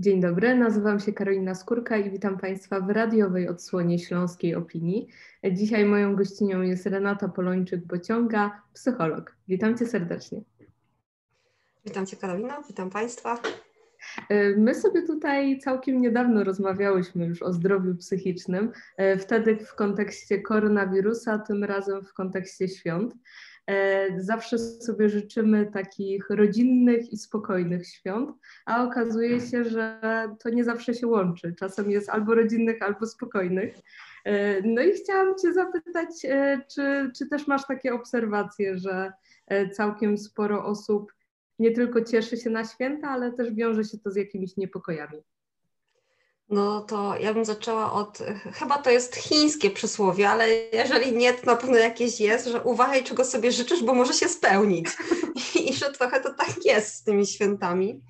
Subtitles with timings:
[0.00, 5.08] Dzień dobry, nazywam się Karolina Skórka i witam Państwa w radiowej odsłonie Śląskiej Opinii.
[5.52, 9.36] Dzisiaj moją gościnią jest Renata Polończyk-Bociąga, psycholog.
[9.48, 10.42] Witam Cię serdecznie.
[11.84, 13.38] Witam Cię Karolina, witam Państwa.
[14.56, 18.72] My sobie tutaj całkiem niedawno rozmawiałyśmy już o zdrowiu psychicznym,
[19.18, 23.14] wtedy w kontekście koronawirusa, tym razem w kontekście świąt.
[23.66, 28.30] E, zawsze sobie życzymy takich rodzinnych i spokojnych świąt,
[28.66, 30.00] a okazuje się, że
[30.42, 31.54] to nie zawsze się łączy.
[31.58, 33.74] Czasem jest albo rodzinnych, albo spokojnych.
[34.24, 39.12] E, no i chciałam Cię zapytać, e, czy, czy też masz takie obserwacje, że
[39.72, 41.12] całkiem sporo osób
[41.58, 45.22] nie tylko cieszy się na święta, ale też wiąże się to z jakimiś niepokojami?
[46.50, 48.18] No to ja bym zaczęła od,
[48.52, 53.04] chyba to jest chińskie przysłowie, ale jeżeli nie, to na pewno jakieś jest, że uważaj,
[53.04, 54.86] czego sobie życzysz, bo może się spełnić.
[55.64, 58.00] I, że trochę to tak jest z tymi świętami,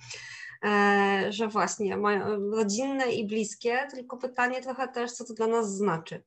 [0.65, 5.75] e, że właśnie mają rodzinne i bliskie, tylko pytanie trochę też, co to dla nas
[5.75, 6.23] znaczy.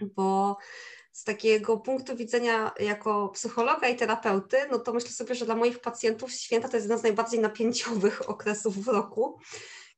[0.00, 0.56] Bo
[1.12, 5.78] z takiego punktu widzenia jako psychologa i terapeuty, no to myślę sobie, że dla moich
[5.78, 9.38] pacjentów święta to jest jeden z najbardziej napięciowych okresów w roku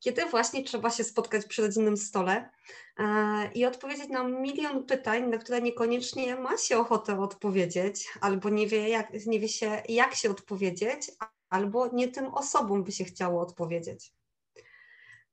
[0.02, 2.50] kiedy właśnie trzeba się spotkać przy rodzinnym stole
[2.98, 8.66] e, i odpowiedzieć na milion pytań, na które niekoniecznie ma się ochotę odpowiedzieć, albo nie
[8.66, 11.10] wie, jak, nie wie się, jak się odpowiedzieć,
[11.50, 14.12] albo nie tym osobom by się chciało odpowiedzieć.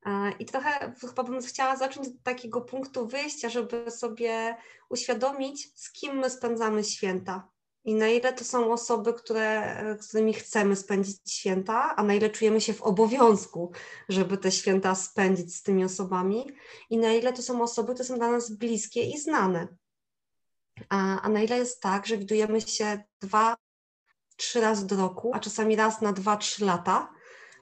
[0.06, 4.56] E, I trochę chyba bym chciała zacząć od takiego punktu wyjścia, żeby sobie
[4.88, 7.49] uświadomić, z kim my spędzamy święta
[7.84, 12.30] i na ile to są osoby, które, z którymi chcemy spędzić święta, a na ile
[12.30, 13.72] czujemy się w obowiązku,
[14.08, 16.46] żeby te święta spędzić z tymi osobami,
[16.90, 19.68] i na ile to są osoby, które są dla nas bliskie i znane.
[20.88, 23.56] A, a na ile jest tak, że widujemy się dwa,
[24.36, 27.12] trzy razy do roku, a czasami raz na dwa, trzy lata,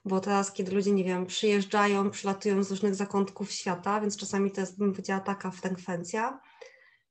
[0.05, 4.61] bo teraz, kiedy ludzie, nie wiem, przyjeżdżają, przylatują z różnych zakątków świata, więc czasami to
[4.61, 6.41] jest, bym powiedziała, taka frekwencja,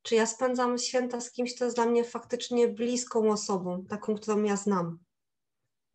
[0.02, 4.44] czy ja spędzam święta z kimś, kto jest dla mnie faktycznie bliską osobą, taką, którą
[4.44, 5.00] ja znam.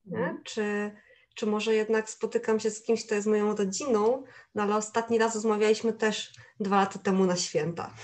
[0.06, 0.42] Mhm.
[0.44, 0.90] Czy,
[1.34, 4.24] czy może jednak spotykam się z kimś, kto jest moją rodziną,
[4.54, 7.94] no ale ostatni raz rozmawialiśmy też dwa lata temu na święta.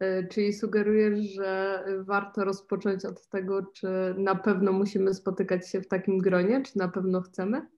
[0.00, 5.88] E, czyli sugerujesz, że warto rozpocząć od tego, czy na pewno musimy spotykać się w
[5.88, 7.68] takim gronie, czy na pewno chcemy?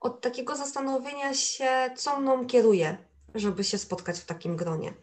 [0.00, 2.96] Od takiego zastanowienia się, co mną kieruje,
[3.34, 4.94] żeby się spotkać w takim gronie.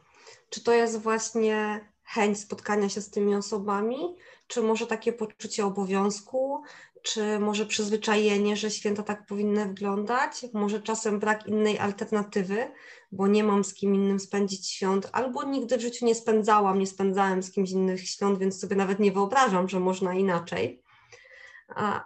[0.54, 4.16] Czy to jest właśnie chęć spotkania się z tymi osobami,
[4.48, 6.64] czy może takie poczucie obowiązku,
[7.04, 12.72] czy może przyzwyczajenie, że święta tak powinny wyglądać, może czasem brak innej alternatywy,
[13.12, 16.88] bo nie mam z kim innym spędzić świąt, albo nigdy w życiu nie spędzałam, nie
[16.88, 20.84] spędzałem z kimś innych świąt, więc sobie nawet nie wyobrażam, że można inaczej.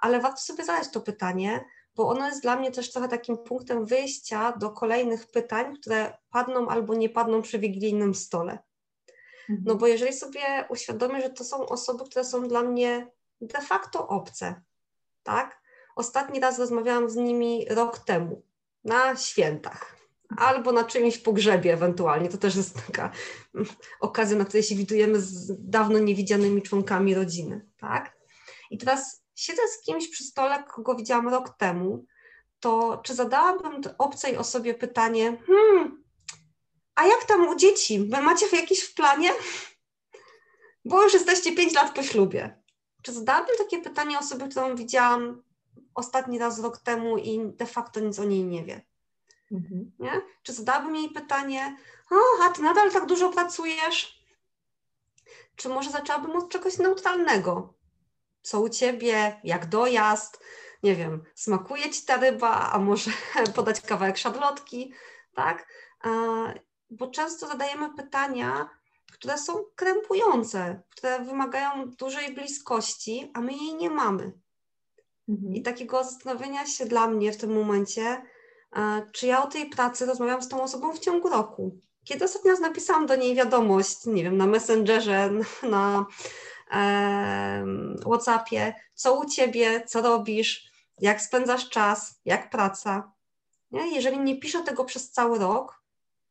[0.01, 1.65] Ale warto sobie zadać to pytanie,
[1.97, 6.67] bo ono jest dla mnie też trochę takim punktem wyjścia do kolejnych pytań, które padną
[6.67, 8.59] albo nie padną przy wigilijnym stole.
[9.49, 9.77] No mhm.
[9.77, 13.07] bo jeżeli sobie uświadomię, że to są osoby, które są dla mnie
[13.41, 14.61] de facto obce,
[15.23, 15.61] tak?
[15.95, 18.41] Ostatni raz rozmawiałam z nimi rok temu,
[18.83, 19.95] na świętach,
[20.37, 22.29] albo na czymś pogrzebie ewentualnie.
[22.29, 23.11] To też jest taka
[24.01, 28.17] okazja, na której się widujemy z dawno niewidzianymi członkami rodziny, tak?
[28.71, 32.05] I teraz siedzę z kimś przy stole, kogo widziałam rok temu,
[32.59, 36.03] to czy zadałabym obcej osobie pytanie, hmm,
[36.95, 37.99] a jak tam u dzieci?
[37.99, 39.31] Wy macie jakieś w planie?
[40.85, 42.61] Bo już jesteście 5 lat po ślubie.
[43.01, 45.43] Czy zadałabym takie pytanie osobie, którą widziałam
[45.95, 48.81] ostatni raz rok temu i de facto nic o niej nie wie?
[49.51, 49.91] Mhm.
[49.99, 50.21] Nie?
[50.43, 51.77] Czy zadałabym jej pytanie,
[52.11, 54.23] o, a ty nadal tak dużo pracujesz?
[55.55, 57.76] Czy może zaczęłabym od czegoś neutralnego?
[58.47, 60.39] Co u ciebie, jak dojazd,
[60.83, 63.11] nie wiem, smakuje ci ta ryba, a może
[63.55, 64.93] podać kawałek szablotki,
[65.35, 65.67] tak?
[66.89, 68.69] Bo często zadajemy pytania,
[69.11, 74.33] które są krępujące, które wymagają dużej bliskości, a my jej nie mamy.
[75.29, 75.53] Mhm.
[75.53, 78.21] I takiego zastanowienia się dla mnie w tym momencie,
[79.11, 81.81] czy ja o tej pracy rozmawiam z tą osobą w ciągu roku.
[82.03, 85.29] Kiedy ostatnio napisałam do niej wiadomość, nie wiem, na Messengerze,
[85.63, 86.05] na
[88.05, 90.71] WhatsAppie, co u ciebie, co robisz,
[91.01, 93.11] jak spędzasz czas, jak praca.
[93.71, 93.95] Nie?
[93.95, 95.81] Jeżeli nie piszę tego przez cały rok,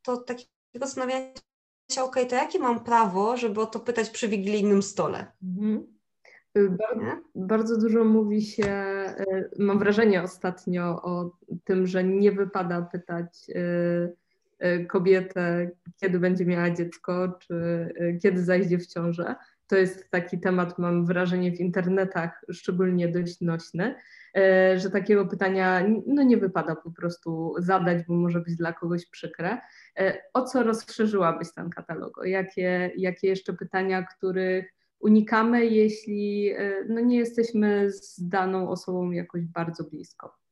[0.01, 1.33] to takiego zastanawiania
[1.91, 5.31] się, ok, to jakie mam prawo, żeby o to pytać przy wigilijnym stole?
[5.43, 5.97] Mhm.
[6.55, 11.31] Bardzo, bardzo, dużo mówi się, e, mam wrażenie ostatnio o
[11.63, 14.11] tym, że nie wypada pytać e,
[14.59, 17.89] e, kobietę, kiedy będzie miała dziecko, czy
[18.21, 19.35] kiedy zajdzie w ciążę.
[19.67, 23.95] To jest taki temat, mam wrażenie, w internetach szczególnie dość nośny,
[24.75, 29.57] że takiego pytania no nie wypada po prostu zadać, bo może być dla kogoś przykre.
[30.33, 32.17] O co rozszerzyłabyś ten katalog?
[32.17, 36.53] O jakie, jakie jeszcze pytania, których unikamy, jeśli
[36.89, 40.46] no nie jesteśmy z daną osobą jakoś bardzo blisko?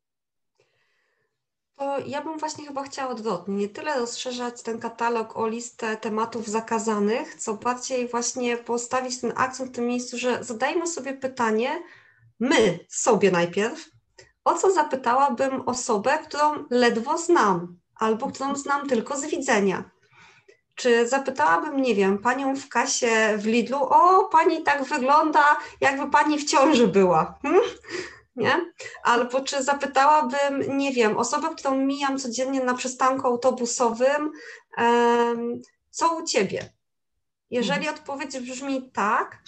[1.77, 6.47] To ja bym właśnie chyba chciała odwrotnie, nie tyle rozszerzać ten katalog o listę tematów
[6.47, 11.83] zakazanych, co bardziej właśnie postawić ten akcent w tym miejscu, że zadajmy sobie pytanie,
[12.39, 13.89] my sobie najpierw,
[14.43, 19.89] o co zapytałabym osobę, którą ledwo znam, albo którą znam tylko z widzenia.
[20.75, 26.39] Czy zapytałabym, nie wiem, panią w kasie w Lidlu, o, pani tak wygląda, jakby pani
[26.39, 27.39] w ciąży była.
[27.41, 27.61] Hmm?
[28.35, 28.71] Nie?
[29.03, 34.31] Albo czy zapytałabym, nie wiem, osobę, którą mijam codziennie na przystanku autobusowym,
[35.89, 36.73] co u ciebie?
[37.49, 37.95] Jeżeli mhm.
[37.95, 39.41] odpowiedź brzmi tak,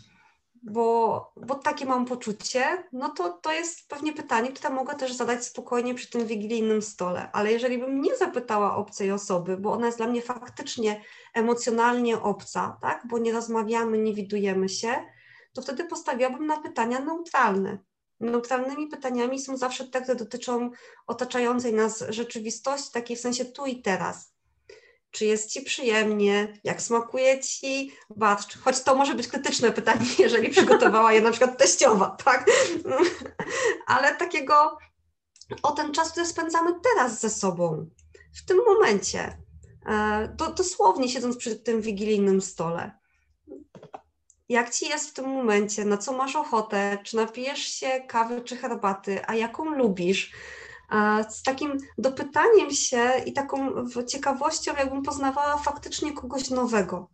[0.63, 5.45] bo, bo takie mam poczucie, no to to jest pewnie pytanie, które mogę też zadać
[5.45, 7.29] spokojnie przy tym wigilijnym stole.
[7.33, 11.01] Ale jeżeli bym nie zapytała obcej osoby, bo ona jest dla mnie faktycznie
[11.33, 13.07] emocjonalnie obca, tak?
[13.09, 14.93] bo nie rozmawiamy, nie widujemy się,
[15.53, 17.77] to wtedy postawiłabym na pytania neutralne.
[18.19, 20.69] Neutralnymi pytaniami są zawsze te, które dotyczą
[21.07, 24.33] otaczającej nas rzeczywistości, takiej w sensie tu i teraz.
[25.11, 26.59] Czy jest Ci przyjemnie?
[26.63, 28.57] Jak smakuje Ci barszcz?
[28.57, 32.45] Choć to może być krytyczne pytanie, jeżeli przygotowała je na przykład teściowa, tak?
[33.87, 34.77] Ale takiego
[35.63, 37.89] o ten czas, który spędzamy teraz ze sobą,
[38.35, 39.37] w tym momencie,
[39.85, 42.91] e, dosłownie siedząc przy tym wigilijnym stole
[44.49, 48.57] jak ci jest w tym momencie, na co masz ochotę, czy napijesz się kawy czy
[48.57, 50.31] herbaty, a jaką lubisz.
[51.29, 57.09] Z takim dopytaniem się i taką ciekawością, jakbym poznawała faktycznie kogoś nowego.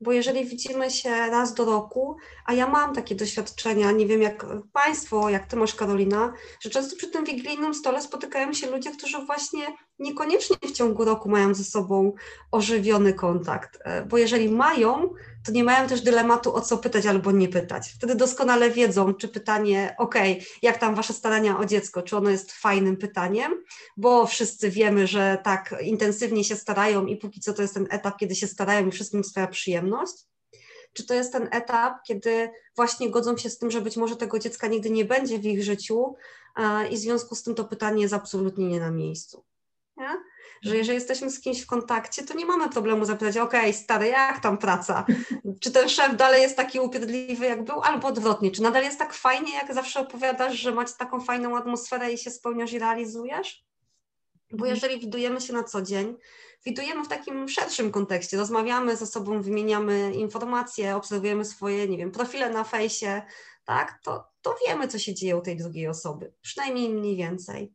[0.00, 2.16] Bo jeżeli widzimy się raz do roku,
[2.46, 6.96] a ja mam takie doświadczenia, nie wiem jak Państwo, jak Ty masz Karolina, że często
[6.96, 9.66] przy tym wigilijnym stole spotykają się ludzie, którzy właśnie
[9.98, 12.12] niekoniecznie w ciągu roku mają ze sobą
[12.50, 15.14] ożywiony kontakt, e, bo jeżeli mają,
[15.46, 17.92] to nie mają też dylematu o co pytać albo nie pytać.
[17.94, 20.14] Wtedy doskonale wiedzą, czy pytanie, ok,
[20.62, 23.64] jak tam wasze starania o dziecko, czy ono jest fajnym pytaniem,
[23.96, 28.16] bo wszyscy wiemy, że tak intensywnie się starają i póki co to jest ten etap,
[28.18, 30.14] kiedy się starają i wszystkim sprawia przyjemność.
[30.92, 34.38] Czy to jest ten etap, kiedy właśnie godzą się z tym, że być może tego
[34.38, 36.14] dziecka nigdy nie będzie w ich życiu
[36.90, 39.44] i w związku z tym to pytanie jest absolutnie nie na miejscu.
[39.98, 40.18] Nie?
[40.62, 44.40] że jeżeli jesteśmy z kimś w kontakcie, to nie mamy problemu zapytać, ok, stary, jak
[44.40, 45.06] tam praca?
[45.60, 49.14] Czy ten szef dalej jest taki upierdliwy, jak był, albo odwrotnie, czy nadal jest tak
[49.14, 53.64] fajnie, jak zawsze opowiadasz, że macie taką fajną atmosferę i się spełniasz i realizujesz?
[54.50, 54.74] Bo mhm.
[54.74, 56.16] jeżeli widujemy się na co dzień,
[56.66, 62.50] widujemy w takim szerszym kontekście, rozmawiamy ze sobą, wymieniamy informacje, obserwujemy swoje, nie wiem, profile
[62.50, 63.22] na fejsie,
[63.64, 67.72] tak, to, to wiemy, co się dzieje u tej drugiej osoby, przynajmniej mniej więcej.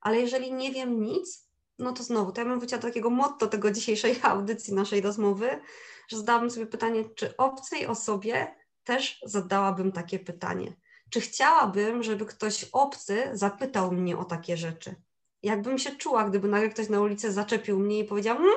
[0.00, 1.45] Ale jeżeli nie wiem nic,
[1.78, 5.60] no to znowu, to ja bym wyciąła takiego motto tego dzisiejszej audycji, naszej rozmowy,
[6.08, 10.76] że zadałabym sobie pytanie, czy obcej osobie też zadałabym takie pytanie.
[11.10, 14.94] Czy chciałabym, żeby ktoś obcy zapytał mnie o takie rzeczy?
[15.42, 18.50] Jakbym się czuła, gdyby nagle ktoś na ulicy zaczepił mnie i powiedział, hm,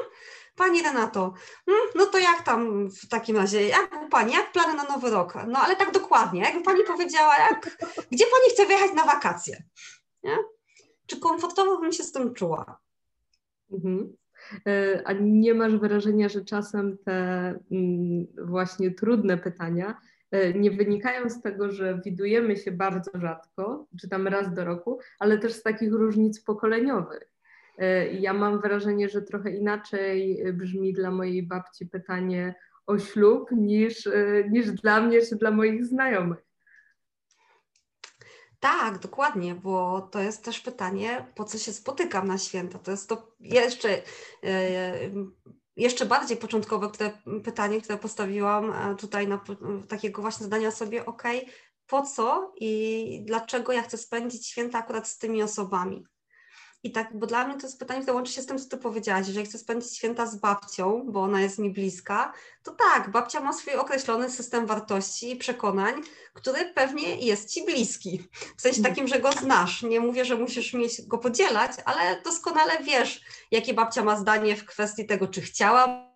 [0.56, 1.34] Pani Renato,
[1.66, 5.34] hmm, no to jak tam w takim razie, jak Pani, jak plany na nowy rok?
[5.48, 7.78] No ale tak dokładnie, jakby Pani powiedziała, jak,
[8.12, 9.64] gdzie Pani chce wyjechać na wakacje?
[10.24, 10.38] Nie?
[11.08, 12.80] Czy komfortowo bym się z tym czuła?
[13.72, 14.14] Mhm.
[14.68, 17.14] E, a nie masz wrażenia, że czasem te
[17.72, 19.98] mm, właśnie trudne pytania
[20.32, 25.00] e, nie wynikają z tego, że widujemy się bardzo rzadko, czy tam raz do roku,
[25.20, 27.32] ale też z takich różnic pokoleniowych.
[27.78, 34.10] E, ja mam wrażenie, że trochę inaczej brzmi dla mojej babci pytanie o ślub niż,
[34.52, 36.49] niż dla mnie czy dla moich znajomych.
[38.60, 42.80] Tak, dokładnie, bo to jest też pytanie, po co się spotykam na święta.
[42.80, 44.02] To jest to jeszcze,
[44.44, 44.94] e,
[45.76, 47.12] jeszcze bardziej początkowe które,
[47.44, 49.42] pytanie, które postawiłam e, tutaj na
[49.88, 51.24] takiego właśnie zadania sobie, ok,
[51.88, 56.06] po co i dlaczego ja chcę spędzić święta akurat z tymi osobami.
[56.84, 58.78] I tak, bo dla mnie to jest pytanie, które łączy się z tym, co ty
[58.78, 59.28] powiedziałaś.
[59.28, 62.34] Jeżeli chcę spędzić święta z babcią, bo ona jest mi bliska,
[62.64, 66.02] to tak, babcia ma swój określony system wartości i przekonań,
[66.34, 68.30] który pewnie jest ci bliski.
[68.58, 69.84] W sensie takim, że go znasz.
[69.84, 73.22] Nie mówię, że musisz mieć go podzielać, ale doskonale wiesz,
[73.52, 76.09] jakie babcia ma zdanie w kwestii tego, czy chciała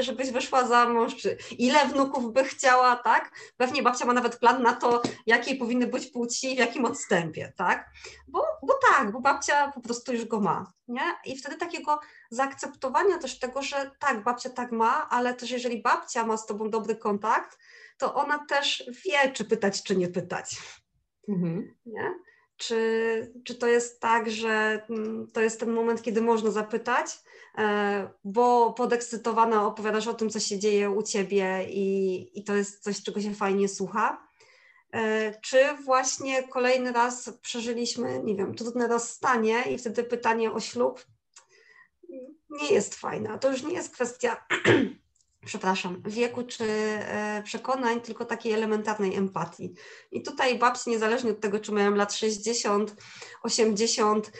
[0.00, 3.30] żebyś wyszła za mąż, czy ile wnuków by chciała, tak?
[3.56, 7.90] Pewnie babcia ma nawet plan na to, jakiej powinny być płci, w jakim odstępie, tak?
[8.28, 11.14] Bo, bo tak, bo babcia po prostu już go ma, nie?
[11.24, 12.00] I wtedy takiego
[12.30, 16.70] zaakceptowania też tego, że tak, babcia tak ma, ale też jeżeli babcia ma z tobą
[16.70, 17.58] dobry kontakt,
[17.98, 20.56] to ona też wie, czy pytać, czy nie pytać.
[21.28, 21.74] Mhm.
[21.86, 22.14] Nie?
[22.56, 27.06] Czy, czy to jest tak, że mm, to jest ten moment, kiedy można zapytać,
[27.58, 32.82] e, bo podekscytowana opowiadasz o tym, co się dzieje u ciebie i, i to jest
[32.82, 34.26] coś, czego się fajnie słucha?
[34.92, 41.04] E, czy właśnie kolejny raz przeżyliśmy, nie wiem, trudne rozstanie i wtedy pytanie o ślub
[42.50, 43.38] nie jest fajne.
[43.38, 44.36] To już nie jest kwestia
[45.44, 49.74] przepraszam, wieku czy e, przekonań, tylko takiej elementarnej empatii.
[50.12, 52.96] I tutaj babci, niezależnie od tego, czy mają lat 60,
[53.42, 54.32] 80,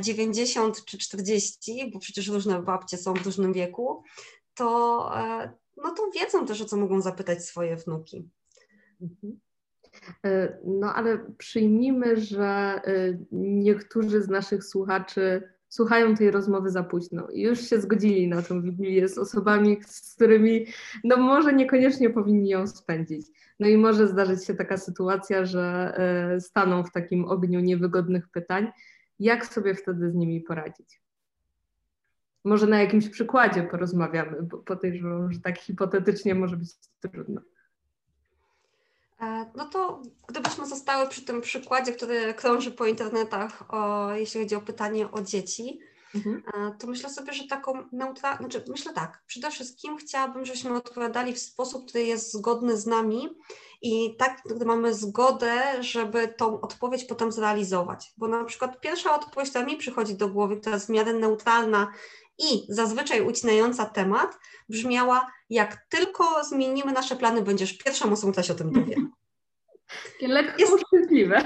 [0.00, 4.02] 90 czy 40, bo przecież różne babcie są w różnym wieku,
[4.54, 8.28] to, e, no to wiedzą też, o co mogą zapytać swoje wnuki.
[9.00, 9.40] Mhm.
[10.24, 12.80] E, no ale przyjmijmy, że
[13.32, 18.62] niektórzy z naszych słuchaczy słuchają tej rozmowy za późno i już się zgodzili na tą
[18.62, 20.66] wigilię z osobami, z którymi
[21.04, 23.26] no może niekoniecznie powinni ją spędzić.
[23.60, 28.72] No i może zdarzyć się taka sytuacja, że e, staną w takim ogniu niewygodnych pytań.
[29.18, 31.02] Jak sobie wtedy z nimi poradzić?
[32.44, 37.40] Może na jakimś przykładzie porozmawiamy, bo podejrzewam, że tak hipotetycznie może być trudno.
[39.24, 44.54] E, no to gdybyśmy zostały przy tym przykładzie, który krąży po internetach, o, jeśli chodzi
[44.54, 45.80] o pytanie o dzieci,
[46.14, 46.42] mhm.
[46.54, 51.32] E, to myślę sobie, że taką neutralną, znaczy myślę tak, przede wszystkim chciałabym, żebyśmy odpowiadali
[51.32, 53.28] w sposób, który jest zgodny z nami
[53.82, 58.12] i tak, gdy mamy zgodę, żeby tą odpowiedź potem zrealizować.
[58.16, 61.92] Bo na przykład pierwsza odpowiedź, która mi przychodzi do głowy, która jest w miarę neutralna
[62.38, 64.38] i zazwyczaj ucinająca temat
[64.68, 68.96] brzmiała, jak tylko zmienimy nasze plany, będziesz pierwszą osobą, która się o tym dowie.
[70.20, 71.42] Lekko jest uszczypliwe.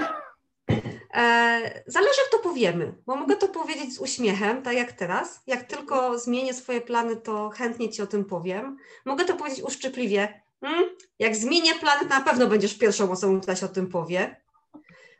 [1.13, 5.41] E, zależy, jak to powiemy, bo mogę to powiedzieć z uśmiechem, tak jak teraz.
[5.47, 8.77] Jak tylko zmienię swoje plany, to chętnie Ci o tym powiem.
[9.05, 10.41] Mogę to powiedzieć uszczypliwie.
[10.61, 10.83] Hmm?
[11.19, 14.41] Jak zmienię plany, to na pewno będziesz pierwszą osobą, która się o tym powie.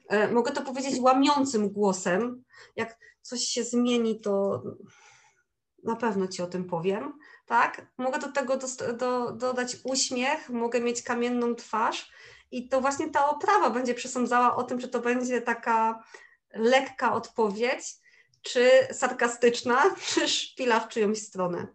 [0.09, 2.43] E, mogę to powiedzieć łamiącym głosem.
[2.75, 4.63] Jak coś się zmieni, to
[5.83, 7.87] na pewno Ci o tym powiem, tak?
[7.97, 12.11] Mogę do tego do, do, dodać uśmiech, mogę mieć kamienną twarz
[12.51, 16.03] i to właśnie ta oprawa będzie przesądzała o tym, czy to będzie taka
[16.53, 17.95] lekka odpowiedź,
[18.41, 21.67] czy sarkastyczna, czy szpila w czyjąś stronę.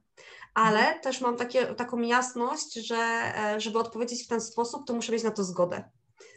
[0.54, 1.00] Ale mhm.
[1.00, 5.22] też mam takie, taką jasność, że e, żeby odpowiedzieć w ten sposób, to muszę mieć
[5.22, 5.90] na to zgodę.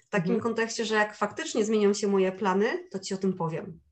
[0.07, 0.41] W takim mhm.
[0.41, 3.86] kontekście, że jak faktycznie zmienią się moje plany, to Ci o tym powiem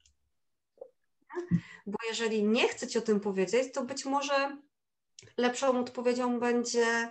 [1.88, 4.58] bo jeżeli nie chcę Ci o tym powiedzieć, to być może
[5.38, 7.10] lepszą odpowiedzią będzie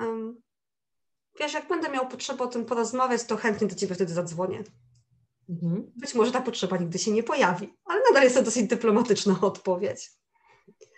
[0.00, 0.40] um,
[1.40, 4.64] wiesz, jak będę miał potrzebę o tym porozmawiać, to chętnie do Ciebie wtedy zadzwonię.
[5.48, 5.92] Mhm.
[5.96, 10.10] Być może ta potrzeba nigdy się nie pojawi, ale nadal jest to dosyć dyplomatyczna odpowiedź.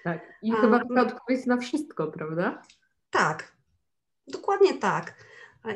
[0.04, 0.32] Tak.
[0.42, 2.62] I A, chyba taka odpowiedź na wszystko, prawda?
[3.10, 3.56] Tak.
[4.26, 5.14] Dokładnie tak.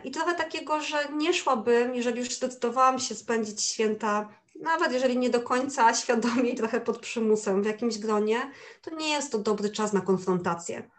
[0.04, 4.28] I trochę takiego, że nie szłabym, jeżeli już zdecydowałam się spędzić święta
[4.60, 8.50] nawet jeżeli nie do końca świadomie i trochę pod przymusem w jakimś gronie,
[8.82, 10.90] to nie jest to dobry czas na konfrontację.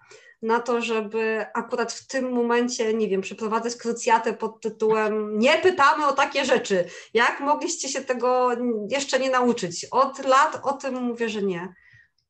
[0.42, 6.08] Na to, żeby akurat w tym momencie, nie wiem, przeprowadzać krucjatę pod tytułem Nie pytamy
[6.08, 6.86] o takie rzeczy.
[7.14, 8.50] Jak mogliście się tego
[8.90, 9.86] jeszcze nie nauczyć?
[9.92, 11.74] Od lat o tym mówię, że nie.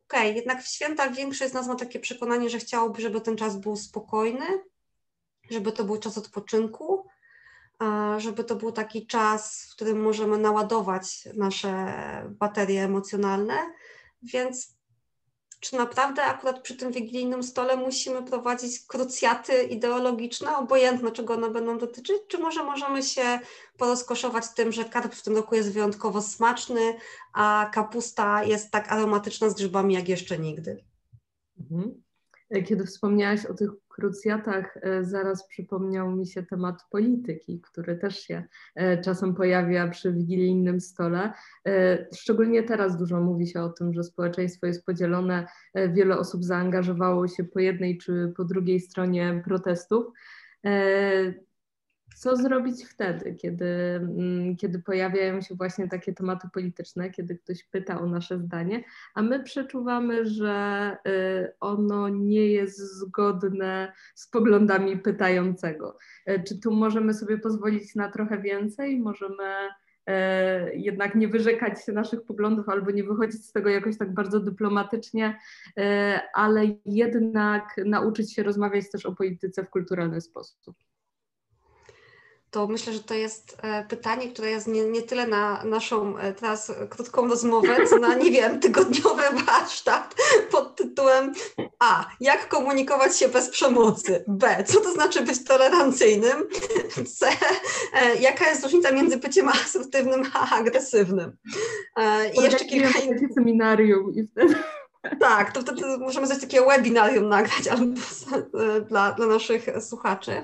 [0.07, 3.37] Okej, okay, jednak w święta większość z nas ma takie przekonanie, że chciałoby, żeby ten
[3.37, 4.45] czas był spokojny,
[5.49, 7.07] żeby to był czas odpoczynku,
[8.17, 11.93] żeby to był taki czas, w którym możemy naładować nasze
[12.29, 13.53] baterie emocjonalne.
[14.23, 14.75] Więc
[15.59, 21.77] czy naprawdę akurat przy tym wigilijnym stole musimy prowadzić krucjaty ideologiczne, obojętne czego one będą
[21.77, 23.39] dotyczyć, czy może możemy się
[23.77, 26.97] porozkoszować tym, że karp w tym roku jest wyjątkowo smaczny,
[27.33, 30.85] a kapusta jest tak aromatyczna z grzybami jak jeszcze nigdy?
[31.59, 32.04] Mhm.
[32.65, 38.43] Kiedy wspomniałaś o tych krucjatach, e, zaraz przypomniał mi się temat polityki, który też się
[38.75, 41.33] e, czasem pojawia przy wigilijnym stole.
[41.67, 45.47] E, szczególnie teraz dużo mówi się o tym, że społeczeństwo jest podzielone,
[45.93, 50.05] wiele osób zaangażowało się po jednej czy po drugiej stronie protestów
[52.15, 58.01] co zrobić wtedy, kiedy, mm, kiedy pojawiają się właśnie takie tematy polityczne, kiedy ktoś pyta
[58.01, 65.97] o nasze zdanie, a my przeczuwamy, że y, ono nie jest zgodne z poglądami pytającego.
[66.29, 68.99] Y, czy tu możemy sobie pozwolić na trochę więcej?
[68.99, 69.43] Możemy
[70.07, 74.39] e, jednak nie wyrzekać się naszych poglądów albo nie wychodzić z tego jakoś tak bardzo
[74.39, 75.39] dyplomatycznie,
[75.77, 80.75] e, ale jednak nauczyć się rozmawiać też o polityce w kulturalny sposób
[82.55, 86.33] to myślę, że to jest e, pytanie, które jest nie, nie tyle na naszą e,
[86.33, 90.15] teraz krótką rozmowę, co na, nie wiem, tygodniowy warsztat
[90.51, 91.33] pod tytułem
[91.79, 92.05] A.
[92.19, 94.23] Jak komunikować się bez przemocy?
[94.27, 94.63] B.
[94.67, 96.47] Co to znaczy być tolerancyjnym?
[97.17, 97.27] C.
[97.93, 101.37] E, jaka jest różnica między byciem asertywnym a agresywnym?
[102.33, 103.33] I jeszcze kilka innych.
[103.33, 104.55] seminarium i wtedy...
[105.19, 108.01] Tak, to wtedy możemy coś takiego webinarium nagrać albo
[108.89, 110.43] dla, dla naszych słuchaczy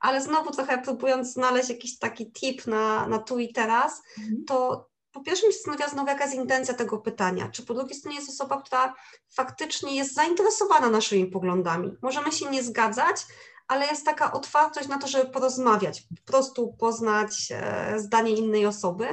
[0.00, 4.44] ale znowu trochę próbując znaleźć jakiś taki tip na, na tu i teraz, mhm.
[4.44, 7.48] to po pierwsze mi się zastanawia znowu, jaka jest intencja tego pytania.
[7.52, 8.94] Czy po drugiej stronie jest osoba, która
[9.28, 11.96] faktycznie jest zainteresowana naszymi poglądami.
[12.02, 13.16] Możemy się nie zgadzać,
[13.68, 19.04] ale jest taka otwartość na to, żeby porozmawiać, po prostu poznać e, zdanie innej osoby.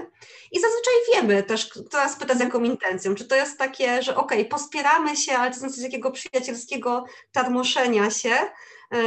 [0.52, 2.50] I zazwyczaj wiemy też, kto nas pyta z mhm.
[2.50, 3.16] jaką intencją.
[3.16, 7.06] Czy to jest takie, że okej, okay, pospieramy się, ale to jest z takiego przyjacielskiego
[7.32, 8.36] tarmoszenia się,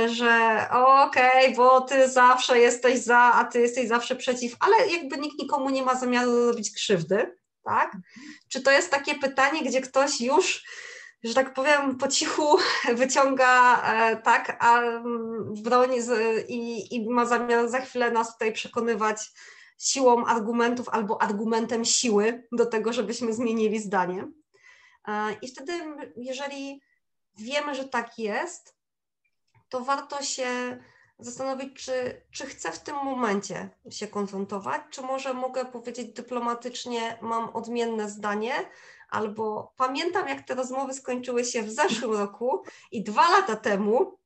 [0.06, 5.16] że okej, okay, bo ty zawsze jesteś za, a ty jesteś zawsze przeciw, ale jakby
[5.16, 7.96] nikt nikomu nie ma zamiaru robić krzywdy, tak?
[8.48, 10.64] Czy to jest takie pytanie, gdzie ktoś już,
[11.24, 12.58] że tak powiem, po cichu
[12.94, 16.10] wyciąga, e, tak, a mm, broń z,
[16.48, 19.30] i, i ma zamiar za chwilę nas tutaj przekonywać
[19.78, 24.28] siłą argumentów albo argumentem siły do tego, żebyśmy zmienili zdanie.
[25.08, 25.72] E, I wtedy,
[26.16, 26.80] jeżeli
[27.38, 28.75] wiemy, że tak jest,
[29.68, 30.78] to warto się
[31.18, 37.48] zastanowić, czy, czy chcę w tym momencie się konfrontować, czy może mogę powiedzieć dyplomatycznie, mam
[37.48, 38.54] odmienne zdanie,
[39.10, 44.18] albo pamiętam, jak te rozmowy skończyły się w zeszłym roku i dwa lata temu,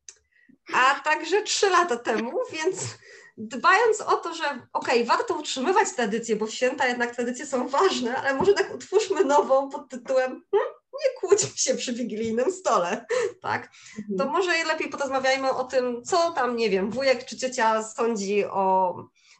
[0.74, 2.98] a także trzy lata temu, więc
[3.36, 8.16] dbając o to, że okej, okay, warto utrzymywać tradycje, bo święta jednak tradycje są ważne,
[8.16, 10.70] ale może tak utwórzmy nową pod tytułem hmm,
[11.04, 13.06] nie kłóćmy się przy wigilijnym stole,
[13.42, 13.70] tak?
[14.18, 14.30] To mhm.
[14.30, 18.94] może lepiej porozmawiajmy o tym, co tam, nie wiem, wujek czy ciocia sądzi o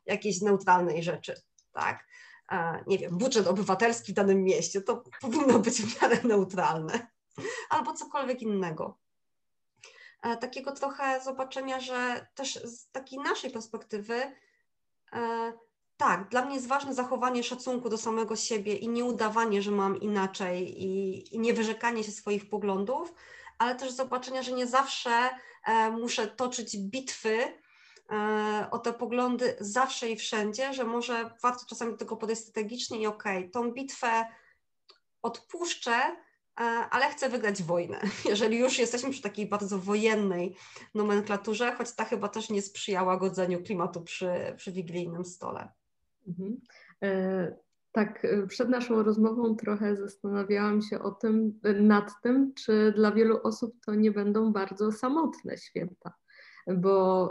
[0.06, 1.34] jakiejś neutralnej rzeczy,
[1.72, 2.10] tak?
[2.86, 7.06] nie wiem, budżet obywatelski w danym mieście, to powinno być w miarę neutralne,
[7.70, 8.98] albo cokolwiek innego.
[10.40, 14.32] Takiego trochę zobaczenia, że też z takiej naszej perspektywy
[15.12, 15.52] e,
[16.00, 20.00] tak, dla mnie jest ważne zachowanie szacunku do samego siebie i nie udawanie, że mam
[20.00, 23.14] inaczej i, i nie wyrzekanie się swoich poglądów,
[23.58, 25.10] ale też zobaczenia, że nie zawsze
[25.66, 27.38] e, muszę toczyć bitwy
[28.10, 33.00] e, o te poglądy zawsze i wszędzie, że może warto czasami do tego podejść strategicznie
[33.00, 34.24] i okej, okay, tą bitwę
[35.22, 35.96] odpuszczę,
[36.60, 38.00] e, ale chcę wygrać wojnę.
[38.30, 40.56] Jeżeli już jesteśmy przy takiej bardzo wojennej
[40.94, 45.79] nomenklaturze, choć ta chyba też nie sprzyjała godzeniu klimatu przy, przy wigilijnym stole.
[46.28, 46.60] Mhm.
[47.02, 47.56] E,
[47.92, 53.12] tak, e, przed naszą rozmową trochę zastanawiałam się o tym, e, nad tym, czy dla
[53.12, 56.12] wielu osób to nie będą bardzo samotne święta.
[56.76, 57.30] Bo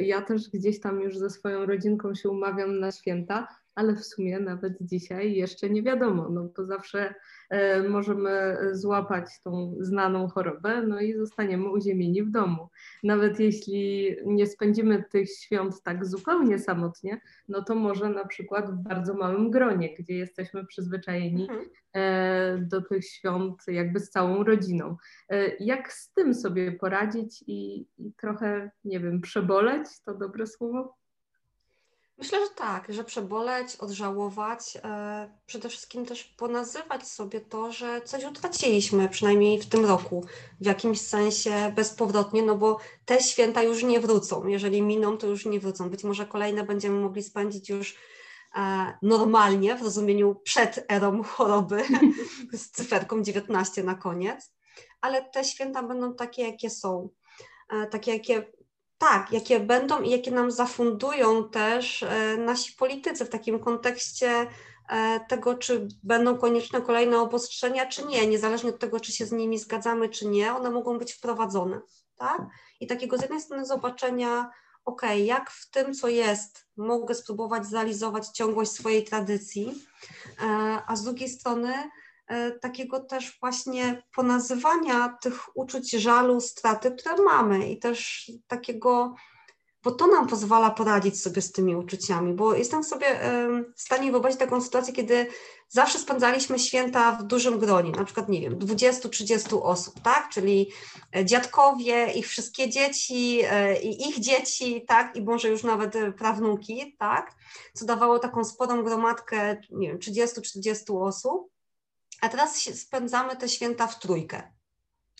[0.00, 4.40] ja też gdzieś tam już ze swoją rodzinką się umawiam na święta, ale w sumie
[4.40, 7.14] nawet dzisiaj jeszcze nie wiadomo, no bo zawsze
[7.50, 12.68] e, możemy złapać tą znaną chorobę, no i zostaniemy uziemieni w domu.
[13.02, 18.82] Nawet jeśli nie spędzimy tych świąt tak zupełnie samotnie, no to może na przykład w
[18.82, 21.66] bardzo małym gronie, gdzie jesteśmy przyzwyczajeni mhm.
[21.92, 24.96] e, do tych świąt jakby z całą rodziną.
[25.28, 30.94] E, jak z tym sobie poradzić i, i trochę, nie wiem, przeboleć, to dobre słowo?
[32.18, 38.24] Myślę, że tak, że przeboleć, odżałować, e, przede wszystkim też ponazywać sobie to, że coś
[38.24, 40.24] utraciliśmy, przynajmniej w tym roku,
[40.60, 44.46] w jakimś sensie bezpowrotnie, no bo te święta już nie wrócą.
[44.46, 45.90] Jeżeli miną, to już nie wrócą.
[45.90, 47.96] Być może kolejne będziemy mogli spędzić już
[48.56, 51.82] e, normalnie, w rozumieniu przed erą choroby,
[52.52, 54.52] z cyferką 19 na koniec,
[55.00, 57.08] ale te święta będą takie, jakie są.
[57.72, 58.52] E, takie, jakie
[58.98, 64.46] tak, jakie będą i jakie nam zafundują też e, nasi politycy w takim kontekście
[64.88, 69.32] e, tego, czy będą konieczne kolejne obostrzenia, czy nie, niezależnie od tego, czy się z
[69.32, 71.80] nimi zgadzamy, czy nie, one mogą być wprowadzone,
[72.16, 72.42] tak?
[72.80, 74.50] I takiego z jednej strony zobaczenia,
[74.84, 79.74] ok, jak w tym, co jest, mogę spróbować zrealizować ciągłość swojej tradycji,
[80.42, 81.72] e, a z drugiej strony
[82.60, 89.14] takiego też właśnie ponazywania tych uczuć żalu, straty, które mamy i też takiego
[89.82, 93.20] bo to nam pozwala poradzić sobie z tymi uczuciami, bo jestem sobie
[93.76, 95.26] w stanie wyobrazić taką sytuację, kiedy
[95.68, 100.72] zawsze spędzaliśmy święta w dużym gronie, na przykład, nie wiem, 20-30 osób, tak, czyli
[101.16, 106.12] e, dziadkowie, ich wszystkie dzieci e, i ich dzieci, tak, i może już nawet e,
[106.12, 107.34] prawnuki, tak,
[107.74, 111.55] co dawało taką sporą gromadkę, nie wiem, 30-40 osób,
[112.26, 114.52] a teraz spędzamy te święta w trójkę,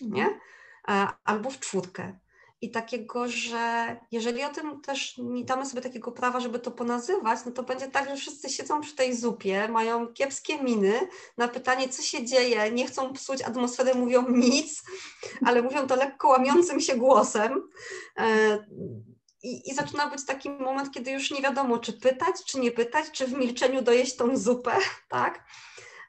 [0.01, 0.39] nie,
[0.87, 1.09] mhm.
[1.23, 2.19] albo w czwórkę
[2.61, 7.39] i takiego, że jeżeli o tym też nie damy sobie takiego prawa, żeby to ponazywać,
[7.45, 10.99] no to będzie tak, że wszyscy siedzą przy tej zupie, mają kiepskie miny
[11.37, 14.83] na pytanie, co się dzieje, nie chcą psuć atmosfery, mówią nic,
[15.45, 17.69] ale mówią to lekko łamiącym się głosem.
[18.17, 18.57] E,
[19.43, 23.11] I, I zaczyna być taki moment, kiedy już nie wiadomo, czy pytać, czy nie pytać,
[23.11, 24.77] czy w milczeniu dojeść tą zupę,
[25.09, 25.43] tak?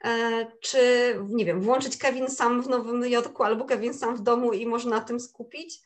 [0.05, 0.81] E, czy,
[1.29, 4.91] nie wiem, włączyć Kevin sam w Nowym Jorku albo Kevin sam w domu i można
[4.91, 5.83] na tym skupić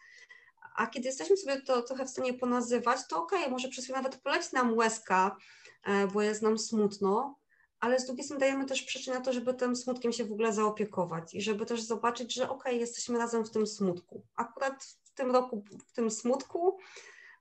[0.74, 3.98] a kiedy jesteśmy sobie to trochę w stanie ponazywać, to okej, okay, może przez chwilę
[3.98, 5.36] nawet poleci nam łezka,
[5.84, 7.38] e, bo jest nam smutno,
[7.80, 10.52] ale z drugiej strony dajemy też przyczynę na to, żeby tym smutkiem się w ogóle
[10.52, 14.22] zaopiekować i żeby też zobaczyć, że okej, okay, jesteśmy razem w tym smutku.
[14.36, 16.78] Akurat w tym roku, w tym smutku,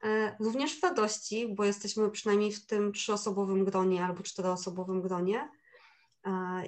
[0.03, 5.49] e, również w radości, bo jesteśmy przynajmniej w tym trzyosobowym gronie albo czteroosobowym gronie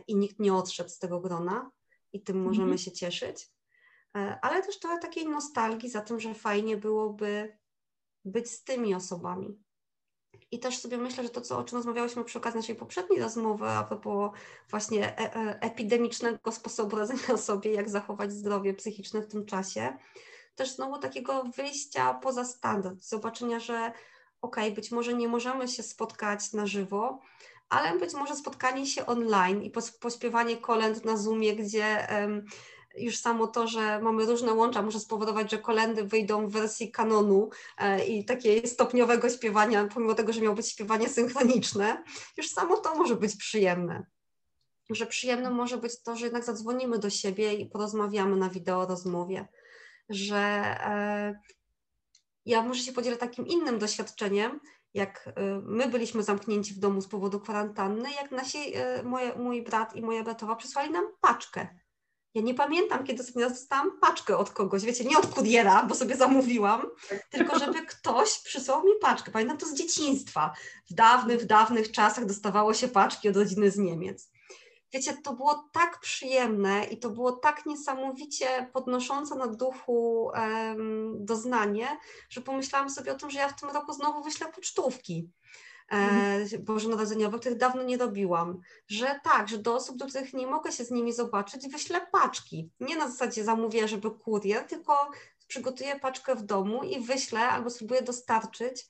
[0.08, 1.72] i nikt nie odszedł z tego grona
[2.14, 2.82] i tym możemy mm -hmm.
[2.82, 3.50] się cieszyć.
[4.18, 7.58] E, ale też trochę takiej nostalgii za tym, że fajnie byłoby
[8.26, 9.64] być z tymi osobami.
[10.52, 13.66] I też sobie myślę, że to, co, o czym rozmawiałyśmy przy okazji naszej poprzedniej rozmowy,
[13.66, 14.32] a propos
[14.70, 19.98] właśnie e, e, epidemicznego sposobu radzenia sobie, jak zachować zdrowie psychiczne w tym czasie,
[20.56, 23.92] też znowu takiego wyjścia poza standard, zobaczenia, że
[24.42, 27.20] okej, okay, być może nie możemy się spotkać na żywo,
[27.70, 32.08] ale być może spotkanie się online i pośpiewanie kolęd na Zoomie, gdzie
[32.98, 37.50] już samo to, że mamy różne łącza może spowodować, że kolendy wyjdą w wersji kanonu
[37.78, 42.04] e, i takiego stopniowego śpiewania, pomimo tego, że miało być śpiewanie synchroniczne,
[42.38, 44.06] już samo to może być przyjemne.
[44.90, 49.48] Że przyjemne może być to, że jednak zadzwonimy do siebie i porozmawiamy na wideo rozmowie,
[50.10, 51.40] że e,
[52.46, 54.60] ja może się podzielę takim innym doświadczeniem,
[54.94, 59.96] jak e, my byliśmy zamknięci w domu z powodu kwarantanny, jak nasi, moje, mój brat
[59.96, 61.68] i moja bratowa przysłali nam paczkę
[62.34, 66.16] ja nie pamiętam, kiedy sobie dostałam paczkę od kogoś, wiecie, nie od kuriera, bo sobie
[66.16, 66.82] zamówiłam,
[67.30, 69.32] tylko żeby ktoś przysłał mi paczkę.
[69.32, 70.54] Pamiętam to z dzieciństwa.
[70.90, 74.33] W dawnych, w dawnych czasach dostawało się paczki od rodziny z Niemiec.
[74.94, 81.88] Wiecie, to było tak przyjemne i to było tak niesamowicie podnoszące na duchu um, doznanie,
[82.30, 85.30] że pomyślałam sobie o tym, że ja w tym roku znowu wyślę pocztówki
[85.92, 90.72] e, bożonarodzeniowych, których dawno nie robiłam, że tak, że do osób, do których nie mogę
[90.72, 92.70] się z nimi zobaczyć, wyślę paczki.
[92.80, 95.12] Nie na zasadzie zamówię, żeby kurier, tylko
[95.48, 98.86] przygotuję paczkę w domu i wyślę albo spróbuję dostarczyć,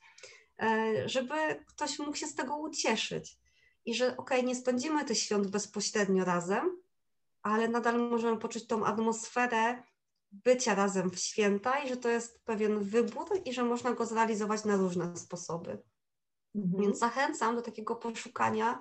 [0.62, 1.34] e, żeby
[1.66, 3.43] ktoś mógł się z tego ucieszyć.
[3.84, 6.82] I że okej, okay, nie spędzimy tych świąt bezpośrednio razem,
[7.42, 9.82] ale nadal możemy poczuć tą atmosferę
[10.32, 14.64] bycia razem w święta i że to jest pewien wybór i że można go zrealizować
[14.64, 15.82] na różne sposoby.
[16.54, 16.82] Mhm.
[16.82, 18.80] Więc zachęcam do takiego poszukania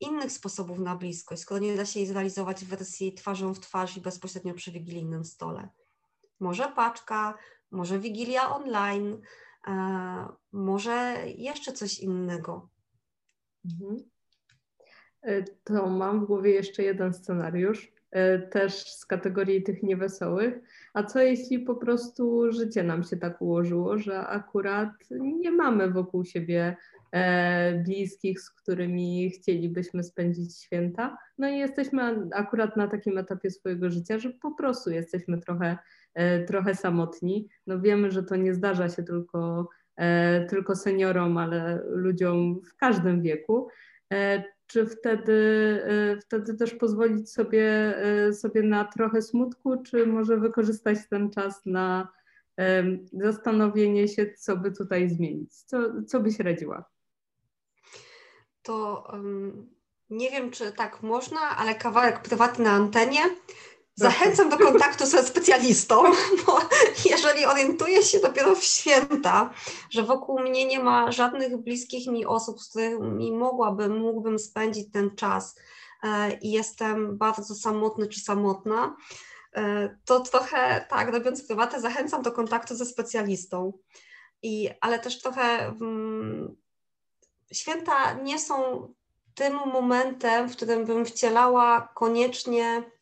[0.00, 3.96] innych sposobów na bliskość, skoro nie da się jej zrealizować w wersji twarzą w twarz
[3.96, 5.68] i bezpośrednio przy wigilijnym stole.
[6.40, 7.38] Może paczka,
[7.70, 9.20] może wigilia online,
[9.66, 12.68] e, może jeszcze coś innego.
[13.64, 14.13] Mhm.
[15.24, 20.54] E, to mam w głowie jeszcze jeden scenariusz, e, też z kategorii tych niewesołych.
[20.94, 26.24] A co jeśli po prostu życie nam się tak ułożyło, że akurat nie mamy wokół
[26.24, 26.76] siebie
[27.14, 31.16] E, bliskich, z którymi chcielibyśmy spędzić święta.
[31.38, 35.78] No i jesteśmy akurat na takim etapie swojego życia, że po prostu jesteśmy trochę,
[36.46, 37.48] trochę samotni.
[37.66, 39.68] No wiemy, że to nie zdarza się tylko,
[40.48, 43.68] tylko seniorom, ale ludziom w każdym wieku.
[44.66, 45.82] Czy wtedy,
[46.20, 47.94] wtedy też pozwolić sobie,
[48.32, 52.08] sobie na trochę smutku, czy może wykorzystać ten czas na
[53.12, 55.54] zastanowienie się, co by tutaj zmienić?
[55.54, 56.94] Co, co byś radziła?
[58.64, 59.70] to um,
[60.10, 63.20] nie wiem, czy tak można, ale kawałek prywatny na antenie.
[63.96, 66.02] Zachęcam do kontaktu ze specjalistą,
[66.46, 66.58] bo
[67.04, 69.50] jeżeli orientuję się dopiero w święta,
[69.90, 75.16] że wokół mnie nie ma żadnych bliskich mi osób, z którymi mogłabym, mógłbym spędzić ten
[75.16, 75.56] czas
[76.02, 78.96] e, i jestem bardzo samotny czy samotna,
[79.56, 83.72] e, to trochę tak, robiąc prywatę, zachęcam do kontaktu ze specjalistą.
[84.42, 86.56] I, ale też trochę mm,
[87.52, 88.88] święta nie są
[89.34, 92.93] tym momentem, w którym bym wcielała koniecznie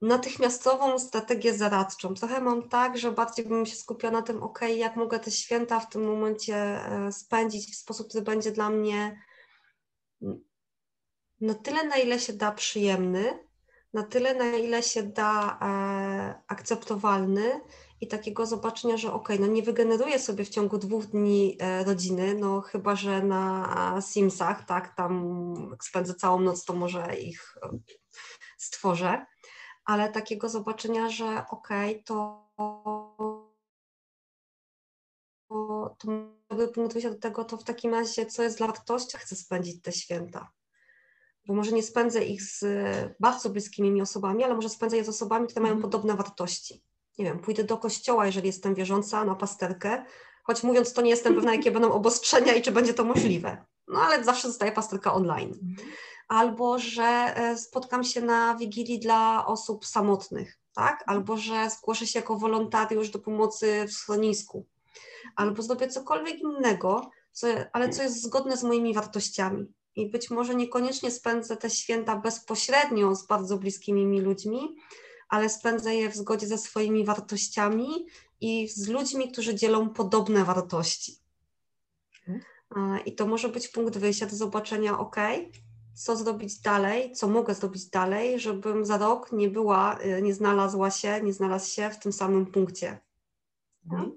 [0.00, 2.14] natychmiastową strategię zaradczą.
[2.14, 5.80] Trochę mam tak, że bardziej bym się skupiła na tym, ok, jak mogę te święta
[5.80, 9.22] w tym momencie e, spędzić w sposób, który będzie dla mnie
[11.40, 13.38] na tyle, na ile się da przyjemny,
[13.94, 17.60] na tyle, na ile się da e, akceptowalny
[18.00, 22.34] i takiego zobaczenia, że ok, no nie wygeneruję sobie w ciągu dwóch dni e, rodziny,
[22.34, 27.54] no chyba, że na Simsach, tak, tam spędzę całą noc, to może ich
[28.58, 29.26] stworzę,
[29.84, 31.68] ale takiego zobaczenia, że ok,
[32.04, 32.42] to
[35.98, 36.08] to
[36.50, 39.82] mogę punkt wyjścia do tego, to w takim razie, co jest dla wartości, chcę spędzić
[39.82, 40.52] te święta
[41.46, 42.64] bo może nie spędzę ich z
[43.20, 45.90] bardzo bliskimi mi osobami, ale może spędzę je z osobami, które mają mhm.
[45.90, 46.82] podobne wartości.
[47.18, 50.04] Nie wiem, pójdę do kościoła, jeżeli jestem wierząca, na pasterkę,
[50.44, 53.64] choć mówiąc to nie jestem pewna, jakie będą obostrzenia i czy będzie to możliwe.
[53.88, 55.76] No ale zawsze zostaje pasterka online.
[56.32, 57.04] Albo, że
[57.36, 61.04] e, spotkam się na wigilii dla osób samotnych, tak?
[61.06, 64.66] Albo, że zgłoszę się jako wolontariusz do pomocy w schronisku.
[65.36, 69.66] Albo zrobię cokolwiek innego, co, ale co jest zgodne z moimi wartościami
[69.96, 74.76] i być może niekoniecznie spędzę te święta bezpośrednio z bardzo bliskimi mi ludźmi,
[75.28, 78.06] ale spędzę je w zgodzie ze swoimi wartościami
[78.40, 81.16] i z ludźmi, którzy dzielą podobne wartości.
[82.28, 83.04] Mhm.
[83.04, 85.16] I to może być punkt wyjścia do zobaczenia, ok,
[85.94, 90.90] co zrobić dalej, co mogę zrobić dalej, żebym za rok nie była, y, nie znalazła
[90.90, 92.98] się, nie znalazł się w tym samym punkcie.
[93.84, 94.12] Mhm.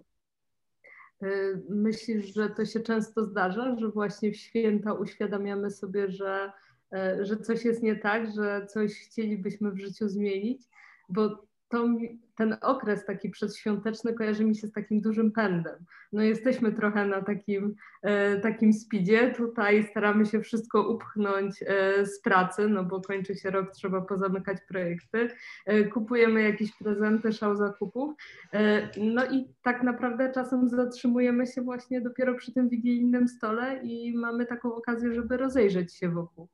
[1.24, 6.52] Y, myślisz, że to się często zdarza, że właśnie w święta uświadamiamy sobie, że,
[6.94, 10.64] y, że coś jest nie tak, że coś chcielibyśmy w życiu zmienić?
[11.10, 11.88] Bo to,
[12.36, 15.86] ten okres taki przedświąteczny kojarzy mi się z takim dużym pędem.
[16.14, 22.22] No jesteśmy trochę na takim, e, takim speedzie, tutaj staramy się wszystko upchnąć e, z
[22.22, 25.28] pracy, no bo kończy się rok, trzeba pozamykać projekty,
[25.66, 28.16] e, kupujemy jakieś prezenty, szał zakupów,
[28.54, 34.18] e, no i tak naprawdę czasem zatrzymujemy się właśnie dopiero przy tym wigilijnym stole i
[34.18, 36.48] mamy taką okazję, żeby rozejrzeć się wokół.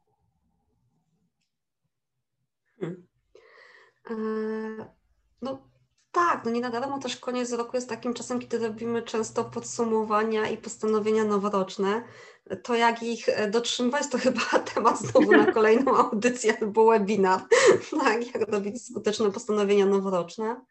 [2.80, 3.04] Hmm.
[4.10, 5.01] E,
[5.42, 5.72] no
[6.12, 10.50] tak, no nie na darmo też koniec roku jest takim czasem, kiedy robimy często podsumowania
[10.50, 12.04] i postanowienia noworoczne.
[12.64, 14.42] To jak ich e, dotrzymywać, to chyba
[14.74, 17.42] temat znowu na kolejną audycję albo webinar,
[18.04, 20.62] tak, jak robić skuteczne postanowienia noworoczne.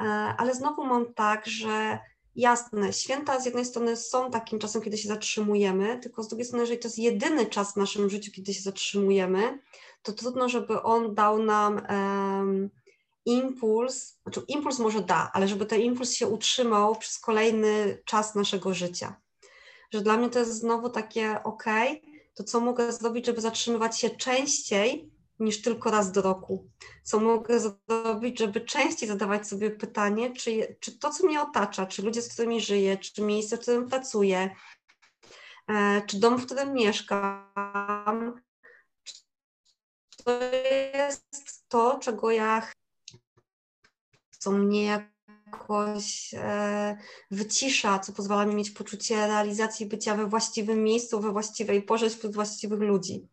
[0.00, 0.04] E,
[0.38, 1.98] ale znowu mam tak, że
[2.36, 6.62] jasne, święta z jednej strony są takim czasem, kiedy się zatrzymujemy, tylko z drugiej strony,
[6.62, 9.58] jeżeli to jest jedyny czas w naszym życiu, kiedy się zatrzymujemy,
[10.02, 12.70] to trudno, żeby on dał nam um,
[13.24, 18.74] impuls, znaczy impuls może da, ale żeby ten impuls się utrzymał przez kolejny czas naszego
[18.74, 19.20] życia.
[19.92, 21.64] Że dla mnie to jest znowu takie ok,
[22.34, 26.68] to co mogę zrobić, żeby zatrzymywać się częściej niż tylko raz do roku?
[27.02, 32.02] Co mogę zrobić, żeby częściej zadawać sobie pytanie, czy, czy to, co mnie otacza, czy
[32.02, 34.50] ludzie, z którymi żyję, czy miejsce, w którym pracuję,
[35.68, 38.42] e, czy dom, w którym mieszkam,
[40.24, 40.30] to
[40.94, 42.62] jest to, czego ja
[44.42, 44.84] co mnie
[45.46, 46.96] jakoś e,
[47.30, 52.34] wycisza, co pozwala mi mieć poczucie realizacji bycia we właściwym miejscu, we właściwej porze wśród
[52.34, 53.28] właściwych ludzi.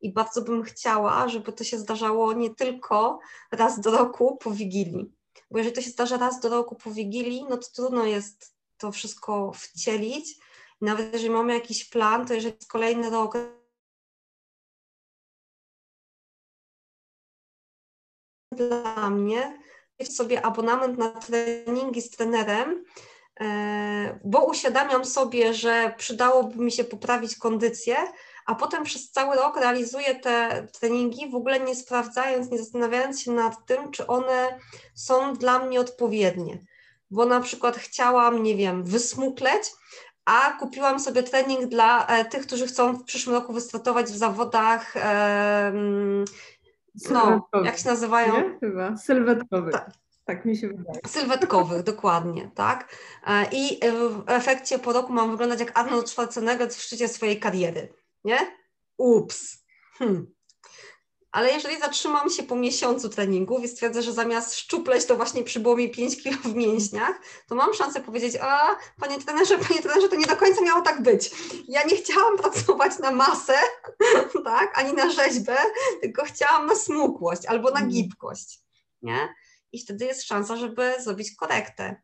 [0.00, 3.18] I bardzo bym chciała, żeby to się zdarzało nie tylko
[3.52, 5.12] raz do roku po Wigilii.
[5.50, 8.92] Bo jeżeli to się zdarza raz do roku po Wigilii, no to trudno jest to
[8.92, 10.38] wszystko wcielić.
[10.80, 13.38] Nawet jeżeli mamy jakiś plan, to jeżeli jest kolejny rok
[18.52, 19.66] dla mnie,
[20.04, 22.84] sobie abonament na treningi z trenerem,
[23.40, 27.96] e, bo uświadamiam sobie, że przydałoby mi się poprawić kondycję,
[28.46, 33.32] a potem przez cały rok realizuję te treningi, w ogóle nie sprawdzając, nie zastanawiając się
[33.32, 34.58] nad tym, czy one
[34.94, 36.58] są dla mnie odpowiednie.
[37.10, 39.62] Bo na przykład chciałam, nie wiem, wysmukleć,
[40.24, 44.94] a kupiłam sobie trening dla e, tych, którzy chcą w przyszłym roku wystartować w zawodach.
[47.10, 48.32] E, no, jak się nazywają?
[48.32, 48.58] Nie?
[48.60, 49.72] Chyba, sylwetkowych.
[49.72, 49.90] Tak.
[50.24, 51.00] Tak mi się wydaje.
[51.06, 52.96] Sylwetkowych, dokładnie, tak.
[53.26, 57.94] E, I w efekcie po roku mam wyglądać jak Arnold Schwarzenegger w szczycie swojej kariery,
[58.24, 58.38] nie?
[58.96, 59.64] Ups.
[59.98, 60.26] Hmm.
[61.36, 65.76] Ale jeżeli zatrzymam się po miesiącu treningów i stwierdzę, że zamiast szczupleć to właśnie przybyło
[65.76, 70.16] mi 5 kilo w mięśniach, to mam szansę powiedzieć, a panie trenerze, panie trenerze, to
[70.16, 71.30] nie do końca miało tak być.
[71.68, 73.54] Ja nie chciałam pracować na masę,
[74.44, 75.56] tak, ani na rzeźbę,
[76.00, 77.90] tylko chciałam na smukłość albo na mhm.
[77.90, 78.60] gibkość,
[79.02, 79.28] nie?
[79.72, 82.02] I wtedy jest szansa, żeby zrobić korektę.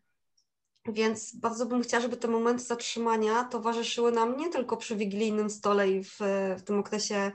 [0.86, 5.90] Więc bardzo bym chciała, żeby te momenty zatrzymania towarzyszyły nam nie tylko przy wigilijnym stole
[5.90, 6.16] i w,
[6.58, 7.32] w tym okresie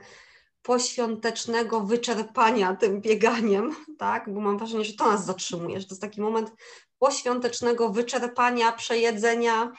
[0.62, 4.34] poświątecznego wyczerpania tym bieganiem, tak?
[4.34, 6.52] Bo mam wrażenie, że to nas zatrzymuje, że to jest taki moment
[6.98, 9.72] poświątecznego wyczerpania, przejedzenia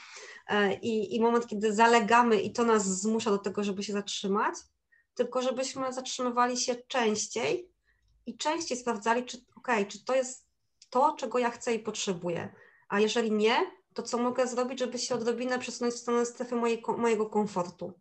[0.47, 4.55] e, i, i moment, kiedy zalegamy i to nas zmusza do tego, żeby się zatrzymać,
[5.15, 7.69] tylko żebyśmy zatrzymywali się częściej
[8.25, 10.47] i częściej sprawdzali, czy, okay, czy to jest
[10.89, 12.55] to, czego ja chcę i potrzebuję.
[12.89, 16.83] A jeżeli nie, to co mogę zrobić, żeby się odrobinę przesunąć w stronę strefy mojej,
[16.97, 17.93] mojego komfortu?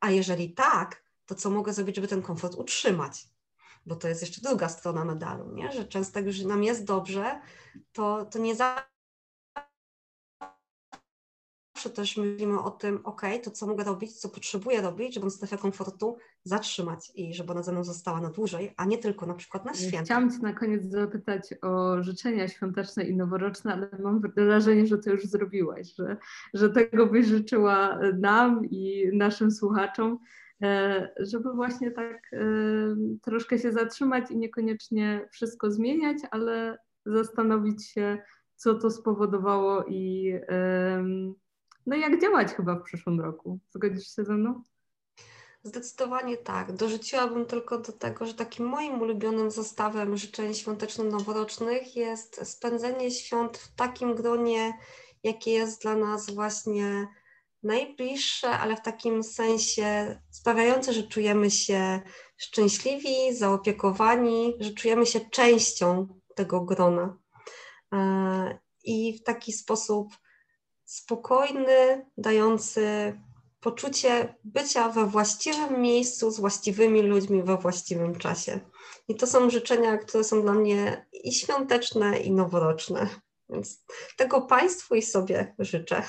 [0.00, 3.28] A jeżeli tak, to co mogę zrobić, żeby ten komfort utrzymać?
[3.86, 5.72] Bo to jest jeszcze druga strona medalu, nie?
[5.72, 7.40] że często jak już nam jest dobrze,
[7.92, 8.86] to, to nie zawsze
[11.94, 16.16] też myślimy o tym, ok, to co mogę robić, co potrzebuję robić, żeby strefę komfortu
[16.44, 19.74] zatrzymać i żeby ona ze mną została na dłużej, a nie tylko na przykład na
[19.74, 20.04] święta.
[20.04, 25.10] Chciałam Cię na koniec zapytać o życzenia świąteczne i noworoczne, ale mam wrażenie, że to
[25.10, 26.16] już zrobiłaś, że,
[26.54, 30.18] że tego byś życzyła nam i naszym słuchaczom,
[31.18, 32.38] żeby właśnie tak e,
[33.22, 38.18] troszkę się zatrzymać i niekoniecznie wszystko zmieniać, ale zastanowić się,
[38.56, 40.34] co to spowodowało i
[41.86, 43.58] no jak działać chyba w przyszłym roku.
[43.70, 44.62] Zgodzisz się ze mną?
[45.62, 46.72] Zdecydowanie tak.
[46.72, 53.74] Dorzuciłabym tylko do tego, że takim moim ulubionym zestawem życzeń świąteczno-noworocznych jest spędzenie świąt w
[53.74, 54.72] takim gronie,
[55.22, 57.06] jakie jest dla nas właśnie
[57.62, 62.00] najbliższe, ale w takim sensie sprawiające, że czujemy się
[62.36, 67.18] szczęśliwi, zaopiekowani, że czujemy się częścią tego grona.
[67.92, 70.08] E, I w taki sposób
[70.84, 73.14] spokojny, dający
[73.60, 78.60] poczucie bycia we właściwym miejscu z właściwymi ludźmi we właściwym czasie.
[79.08, 83.08] I to są życzenia, które są dla mnie i świąteczne, i noworoczne.
[83.48, 83.84] Więc
[84.16, 86.02] tego Państwu i sobie życzę.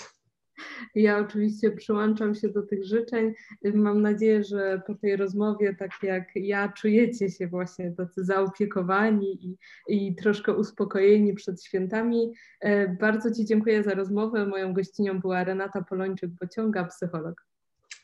[0.96, 3.34] Ja oczywiście przyłączam się do tych życzeń.
[3.74, 9.58] Mam nadzieję, że po tej rozmowie, tak jak ja, czujecie się właśnie tacy zaopiekowani i,
[9.88, 12.34] i troszkę uspokojeni przed świętami.
[12.60, 14.46] E, bardzo Ci dziękuję za rozmowę.
[14.46, 17.46] Moją gościnią była Renata Polończyk-Bociąga, psycholog.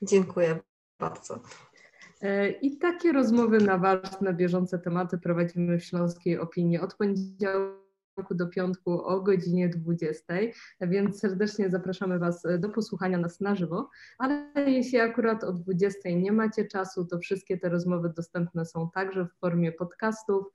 [0.01, 0.59] Dziękuję
[0.99, 1.39] bardzo.
[2.21, 7.82] E, I takie rozmowy na ważne, bieżące tematy prowadzimy w Śląskiej Opinii od poniedziałku
[8.31, 10.33] do piątku o godzinie 20,
[10.81, 16.31] więc serdecznie zapraszamy Was do posłuchania nas na żywo, ale jeśli akurat o 20 nie
[16.31, 20.45] macie czasu, to wszystkie te rozmowy dostępne są także w formie podcastów.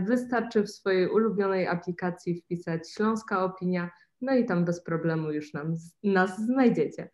[0.00, 3.90] Wystarczy w swojej ulubionej aplikacji wpisać Śląska Opinia,
[4.20, 7.10] no i tam bez problemu już nam, nas znajdziecie.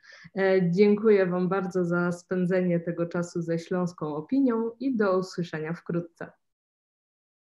[0.71, 6.33] Dziękuję Wam bardzo za spędzenie tego czasu ze Śląską Opinią i do usłyszenia wkrótce.